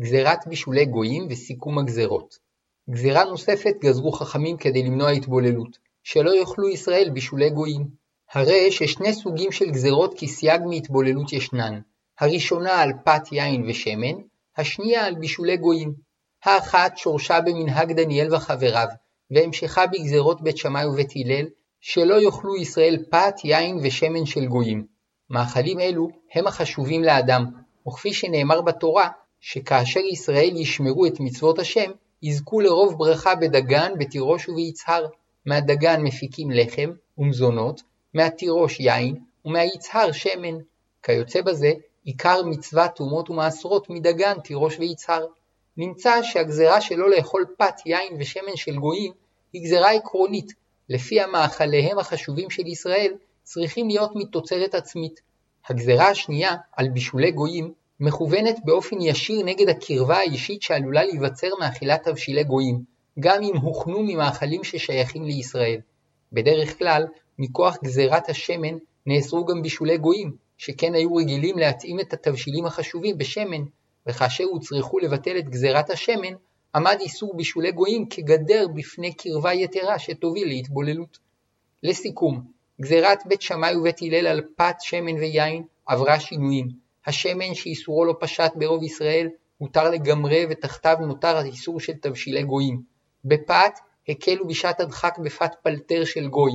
גזירת 0.00 0.46
בישולי 0.46 0.86
גויים 0.86 1.26
וסיכום 1.30 1.78
הגזירות. 1.78 2.34
גזירה 2.90 3.24
נוספת 3.24 3.74
גזרו 3.80 4.12
חכמים 4.12 4.56
כדי 4.56 4.82
למנוע 4.82 5.10
התבוללות, 5.10 5.78
שלא 6.12 6.30
יאכלו 6.30 6.68
ישראל 6.68 7.10
בישולי 7.12 7.50
גויים. 7.50 7.86
הרי 8.32 8.72
ששני 8.72 9.12
סוגים 9.12 9.52
של 9.52 9.70
גזירות 9.70 10.14
כסייג 10.18 10.60
מהתבוללות 10.66 11.32
ישנן, 11.32 11.80
הראשונה 12.20 12.82
על 12.82 12.92
פת 13.04 13.32
יין 13.32 13.64
ושמן, 13.68 14.16
השנייה 14.56 15.06
על 15.06 15.14
בישולי 15.14 15.56
גויים. 15.56 15.94
האחת 16.44 16.96
שורשה 16.96 17.40
במנהג 17.40 17.92
דניאל 17.92 18.34
וחבריו, 18.34 18.86
והמשכה 19.30 19.86
בגזרות 19.86 20.42
בית 20.42 20.56
שמאי 20.56 20.86
ובית 20.86 21.12
הלל, 21.16 21.46
שלא 21.80 22.20
יאכלו 22.20 22.56
ישראל 22.56 23.04
פת, 23.10 23.34
יין 23.44 23.78
ושמן 23.82 24.26
של 24.26 24.46
גויים. 24.46 24.86
מאכלים 25.30 25.80
אלו 25.80 26.08
הם 26.34 26.46
החשובים 26.46 27.04
לאדם, 27.04 27.44
וכפי 27.88 28.12
שנאמר 28.12 28.60
בתורה, 28.60 29.08
שכאשר 29.40 30.00
ישראל 30.00 30.56
ישמרו 30.56 31.06
את 31.06 31.20
מצוות 31.20 31.58
השם, 31.58 31.90
יזכו 32.22 32.60
לרוב 32.60 32.98
ברכה 32.98 33.34
בדגן, 33.34 33.92
בתירוש 33.98 34.48
וביצהר. 34.48 35.06
מהדגן 35.46 36.02
מפיקים 36.02 36.50
לחם 36.50 36.90
ומזונות, 37.18 37.82
מהתירוש 38.14 38.80
יין, 38.80 39.16
ומהיצהר 39.44 40.12
שמן. 40.12 40.58
כיוצא 41.02 41.42
בזה, 41.42 41.72
עיקר 42.04 42.42
מצוות 42.42 42.90
תרומות 42.94 43.30
ומעשרות 43.30 43.90
מדגן, 43.90 44.40
תירוש 44.44 44.78
ויצהר. 44.78 45.26
נמצא 45.76 46.22
שהגזרה 46.22 46.80
שלא 46.80 47.10
לאכול 47.10 47.46
פת, 47.58 47.74
יין 47.86 48.16
ושמן 48.18 48.56
של 48.56 48.76
גויים 48.76 49.12
היא 49.52 49.62
גזרה 49.62 49.90
עקרונית, 49.90 50.52
לפיה 50.88 51.26
מאכליהם 51.26 51.98
החשובים 51.98 52.50
של 52.50 52.66
ישראל 52.66 53.12
צריכים 53.42 53.88
להיות 53.88 54.10
מתוצרת 54.14 54.74
עצמית. 54.74 55.20
הגזרה 55.68 56.08
השנייה, 56.08 56.56
על 56.76 56.88
בישולי 56.88 57.32
גויים, 57.32 57.72
מכוונת 58.00 58.56
באופן 58.64 59.00
ישיר 59.00 59.44
נגד 59.44 59.68
הקרבה 59.68 60.16
האישית 60.16 60.62
שעלולה 60.62 61.04
להיווצר 61.04 61.48
מאכילת 61.60 62.08
תבשילי 62.08 62.44
גויים, 62.44 62.84
גם 63.18 63.42
אם 63.42 63.56
הוכנו 63.56 64.02
ממאכלים 64.02 64.64
ששייכים 64.64 65.24
לישראל. 65.24 65.80
בדרך 66.32 66.78
כלל, 66.78 67.06
מכוח 67.38 67.76
גזירת 67.84 68.28
השמן 68.28 68.78
נאסרו 69.06 69.44
גם 69.44 69.62
בישולי 69.62 69.98
גויים, 69.98 70.36
שכן 70.58 70.94
היו 70.94 71.14
רגילים 71.14 71.58
להתאים 71.58 72.00
את 72.00 72.12
התבשילים 72.12 72.66
החשובים 72.66 73.18
בשמן, 73.18 73.64
וכאשר 74.06 74.44
הוצרכו 74.44 74.98
לבטל 74.98 75.38
את 75.38 75.48
גזירת 75.48 75.90
השמן, 75.90 76.34
עמד 76.74 76.96
איסור 77.00 77.36
בישולי 77.36 77.72
גויים 77.72 78.06
כגדר 78.06 78.66
בפני 78.74 79.14
קרבה 79.14 79.52
יתרה 79.52 79.98
שתוביל 79.98 80.48
להתבוללות. 80.48 81.18
לסיכום, 81.82 82.42
גזירת 82.80 83.22
בית 83.26 83.42
שמאי 83.42 83.76
ובית 83.76 84.02
הלל 84.02 84.26
על 84.26 84.42
פת, 84.56 84.76
שמן 84.80 85.14
ויין 85.14 85.62
עברה 85.86 86.20
שינויים. 86.20 86.68
השמן 87.06 87.54
שאיסורו 87.54 88.04
לא 88.04 88.14
פשט 88.20 88.52
ברוב 88.56 88.82
ישראל 88.82 89.28
הותר 89.58 89.90
לגמרי 89.90 90.46
ותחתיו 90.50 90.96
נותר 91.00 91.36
האיסור 91.36 91.80
של 91.80 91.92
תבשילי 91.92 92.42
גויים. 92.42 92.89
בפת 93.24 93.72
הקלו 94.08 94.46
בשעת 94.46 94.80
הדחק 94.80 95.18
בפת 95.18 95.50
פלטר 95.62 96.04
של 96.04 96.28
גוי, 96.28 96.52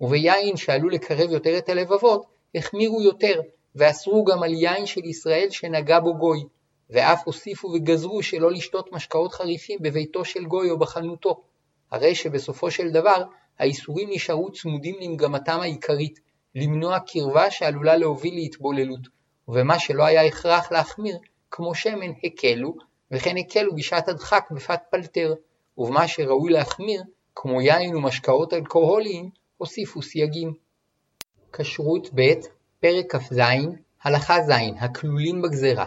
וביין 0.00 0.56
שעלול 0.56 0.94
לקרב 0.94 1.30
יותר 1.30 1.58
את 1.58 1.68
הלבבות, 1.68 2.26
החמירו 2.54 3.02
יותר, 3.02 3.40
ואסרו 3.74 4.24
גם 4.24 4.42
על 4.42 4.54
יין 4.54 4.86
של 4.86 5.04
ישראל 5.04 5.50
שנגע 5.50 6.00
בו 6.00 6.14
גוי, 6.14 6.44
ואף 6.90 7.22
הוסיפו 7.24 7.68
וגזרו 7.68 8.22
שלא 8.22 8.50
לשתות 8.50 8.92
משקאות 8.92 9.32
חריפים 9.32 9.78
בביתו 9.82 10.24
של 10.24 10.44
גוי 10.44 10.70
או 10.70 10.78
בחנותו. 10.78 11.42
הרי 11.90 12.14
שבסופו 12.14 12.70
של 12.70 12.90
דבר, 12.90 13.24
האיסורים 13.58 14.10
נשארו 14.10 14.52
צמודים 14.52 14.96
למגמתם 15.00 15.58
העיקרית, 15.60 16.20
למנוע 16.54 16.98
קרבה 17.00 17.50
שעלולה 17.50 17.96
להוביל 17.96 18.34
להתבוללות, 18.34 19.00
ובמה 19.48 19.78
שלא 19.78 20.04
היה 20.04 20.24
הכרח 20.24 20.72
להחמיר, 20.72 21.18
כמו 21.50 21.74
שמן, 21.74 22.12
הקלו, 22.24 22.74
וכן 23.10 23.36
הקלו 23.36 23.74
בשעת 23.74 24.08
הדחק 24.08 24.44
בפת 24.50 24.80
פלטר, 24.90 25.34
ובמה 25.78 26.08
שראוי 26.08 26.52
להחמיר, 26.52 27.02
כמו 27.34 27.60
יין 27.60 27.96
ומשקאות 27.96 28.52
אלכוהוליים, 28.52 29.30
הוסיפו 29.56 30.02
סייגים. 30.02 30.54
כשרות 31.52 32.08
ב' 32.14 32.32
פרק 32.80 33.16
כ"ז 33.16 33.40
הלכה 34.02 34.42
ז' 34.42 34.50
הכלולים 34.80 35.42
בגזרה 35.42 35.86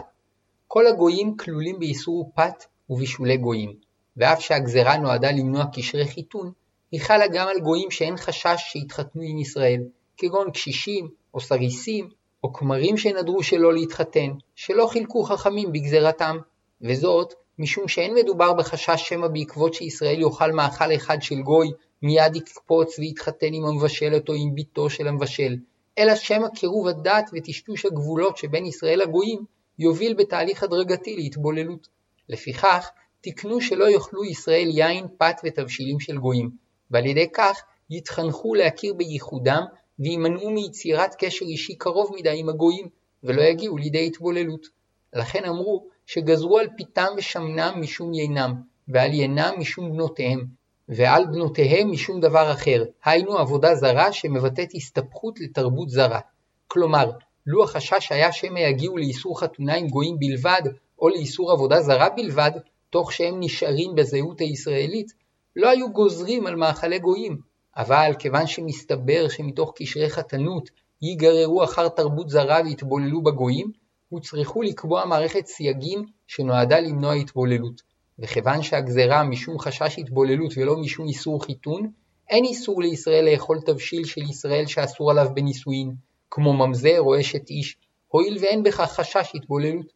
כל 0.72 0.86
הגויים 0.86 1.36
כלולים 1.36 1.78
באיסור 1.78 2.32
פת 2.34 2.64
ובישולי 2.90 3.36
גויים, 3.36 3.74
ואף 4.16 4.40
שהגזרה 4.40 4.96
נועדה 4.96 5.30
למנוע 5.30 5.64
קשרי 5.72 6.08
חיתון, 6.08 6.52
היא 6.92 7.00
חלה 7.00 7.28
גם 7.28 7.48
על 7.48 7.60
גויים 7.60 7.90
שאין 7.90 8.16
חשש 8.16 8.56
שיתחתנו 8.56 9.22
עם 9.22 9.38
ישראל, 9.38 9.82
כגון 10.16 10.50
קשישים, 10.50 11.08
או 11.34 11.40
סריסים, 11.40 12.08
או 12.44 12.52
כמרים 12.52 12.96
שנדרו 12.96 13.42
שלא 13.42 13.74
להתחתן, 13.74 14.30
שלא 14.54 14.86
חילקו 14.86 15.22
חכמים 15.22 15.72
בגזרתם, 15.72 16.36
וזאת 16.82 17.34
משום 17.60 17.88
שאין 17.88 18.14
מדובר 18.14 18.52
בחשש 18.52 19.08
שמא 19.08 19.28
בעקבות 19.28 19.74
שישראל 19.74 20.20
יאכל 20.20 20.52
מאכל 20.52 20.94
אחד 20.94 21.22
של 21.22 21.42
גוי, 21.42 21.70
מיד 22.02 22.36
יקפוץ 22.36 22.98
ויתחתן 22.98 23.52
עם 23.52 23.64
המבשלת 23.64 24.28
או 24.28 24.34
עם 24.34 24.54
בתו 24.54 24.90
של 24.90 25.08
המבשל, 25.08 25.56
אלא 25.98 26.14
שמא 26.14 26.48
קירוב 26.48 26.86
הדעת 26.88 27.30
וטשטוש 27.32 27.86
הגבולות 27.86 28.36
שבין 28.36 28.66
ישראל 28.66 28.98
לגויים 28.98 29.44
יוביל 29.78 30.14
בתהליך 30.14 30.62
הדרגתי 30.62 31.16
להתבוללות. 31.16 31.88
לפיכך, 32.28 32.90
תקנו 33.20 33.60
שלא 33.60 33.90
יאכלו 33.90 34.24
ישראל 34.24 34.68
יין, 34.68 35.06
פת 35.18 35.40
ותבשילים 35.44 36.00
של 36.00 36.18
גויים, 36.18 36.50
ועל 36.90 37.06
ידי 37.06 37.26
כך 37.32 37.62
יתחנכו 37.90 38.54
להכיר 38.54 38.94
בייחודם 38.94 39.62
וימנעו 39.98 40.50
מיצירת 40.50 41.14
קשר 41.18 41.44
אישי 41.44 41.74
קרוב 41.74 42.10
מדי 42.18 42.40
עם 42.40 42.48
הגויים, 42.48 42.88
ולא 43.24 43.42
יגיעו 43.42 43.78
לידי 43.78 44.06
התבוללות. 44.06 44.66
לכן 45.12 45.44
אמרו 45.44 45.86
שגזרו 46.12 46.58
על 46.58 46.66
פיתם 46.76 47.06
ושמנם 47.16 47.74
משום 47.76 48.14
יינם, 48.14 48.54
ועל 48.88 49.12
יינם 49.12 49.54
משום 49.58 49.92
בנותיהם, 49.92 50.44
ועל 50.88 51.26
בנותיהם 51.26 51.90
משום 51.90 52.20
דבר 52.20 52.52
אחר, 52.52 52.84
היינו 53.04 53.38
עבודה 53.38 53.74
זרה 53.74 54.12
שמבטאת 54.12 54.68
הסתפחות 54.74 55.40
לתרבות 55.40 55.90
זרה. 55.90 56.20
כלומר, 56.68 57.10
לו 57.46 57.64
החשש 57.64 58.12
היה 58.12 58.32
שמא 58.32 58.58
יגיעו 58.58 58.96
לאיסור 58.96 59.40
חתונה 59.40 59.74
עם 59.74 59.88
גויים 59.88 60.18
בלבד, 60.18 60.62
או 60.98 61.08
לאיסור 61.08 61.52
עבודה 61.52 61.80
זרה 61.80 62.08
בלבד, 62.16 62.50
תוך 62.90 63.12
שהם 63.12 63.34
נשארים 63.40 63.94
בזהות 63.94 64.40
הישראלית, 64.40 65.12
לא 65.56 65.68
היו 65.68 65.92
גוזרים 65.92 66.46
על 66.46 66.56
מאכלי 66.56 66.98
גויים. 66.98 67.38
אבל 67.76 68.12
כיוון 68.18 68.46
שמסתבר 68.46 69.28
שמתוך 69.28 69.72
קשרי 69.76 70.10
חתנות 70.10 70.70
ייגררו 71.02 71.64
אחר 71.64 71.88
תרבות 71.88 72.28
זרה 72.28 72.60
ויתבוללו 72.64 73.22
בגויים, 73.22 73.79
הוצרכו 74.10 74.62
לקבוע 74.62 75.04
מערכת 75.04 75.46
סייגים 75.46 76.04
שנועדה 76.26 76.80
למנוע 76.80 77.12
התבוללות. 77.14 77.82
וכיוון 78.18 78.62
שהגזרה 78.62 79.24
משום 79.24 79.58
חשש 79.58 79.98
התבוללות 79.98 80.52
ולא 80.56 80.76
משום 80.76 81.08
איסור 81.08 81.44
חיתון, 81.44 81.90
אין 82.30 82.44
איסור 82.44 82.82
לישראל 82.82 83.32
לאכול 83.32 83.60
תבשיל 83.60 84.04
של 84.04 84.20
ישראל 84.20 84.66
שאסור 84.66 85.10
עליו 85.10 85.26
בנישואין, 85.34 85.94
כמו 86.30 86.52
ממזר 86.52 87.00
או 87.00 87.20
אשת 87.20 87.50
איש, 87.50 87.76
הואיל 88.08 88.38
ואין 88.40 88.62
בכך 88.62 88.92
חשש 88.92 89.32
התבוללות. 89.34 89.86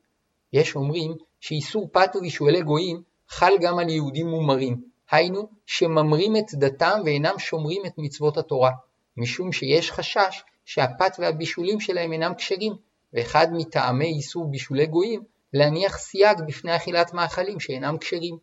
יש 0.53 0.77
אומרים 0.77 1.15
שאיסור 1.41 1.89
פת 1.93 2.17
ובישועלי 2.17 2.63
גויים 2.63 3.03
חל 3.29 3.53
גם 3.61 3.79
על 3.79 3.89
יהודים 3.89 4.27
מומרים, 4.27 4.81
היינו 5.11 5.49
שממרים 5.67 6.37
את 6.37 6.55
דתם 6.55 7.01
ואינם 7.05 7.39
שומרים 7.39 7.83
את 7.87 7.93
מצוות 7.99 8.37
התורה, 8.37 8.71
משום 9.17 9.53
שיש 9.53 9.93
חשש 9.93 10.43
שהפת 10.65 11.17
והבישולים 11.19 11.81
שלהם 11.81 12.13
אינם 12.13 12.35
כשרים, 12.35 12.73
ואחד 13.15 13.47
מטעמי 13.53 14.07
איסור 14.07 14.51
בישולי 14.51 14.87
גויים 14.87 15.23
להניח 15.53 15.99
סייג 15.99 16.39
בפני 16.47 16.77
אכילת 16.77 17.13
מאכלים 17.13 17.61
שאינם 17.61 17.99
כשרים. 17.99 18.39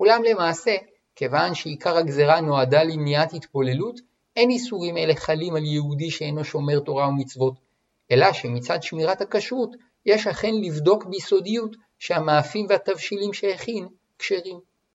אולם 0.00 0.22
למעשה, 0.22 0.76
כיוון 1.16 1.54
שעיקר 1.54 1.96
הגזרה 1.96 2.40
נועדה 2.40 2.82
למניעת 2.82 3.32
התבוללות, 3.34 4.00
אין 4.36 4.50
איסורים 4.50 4.96
אלה 4.96 5.14
חלים 5.14 5.56
על 5.56 5.64
יהודי 5.64 6.10
שאינו 6.10 6.44
שומר 6.44 6.80
תורה 6.80 7.08
ומצוות, 7.08 7.54
אלא 8.10 8.32
שמצד 8.32 8.82
שמירת 8.82 9.20
הכשרות, 9.20 9.70
יש 10.06 10.26
אכן 10.26 10.54
לבדוק 10.62 11.04
ביסודיות 11.04 11.76
שהמאפים 11.98 12.66
והתבשילים 12.68 13.32
שהכין 13.32 13.88
כשרים. 14.18 14.60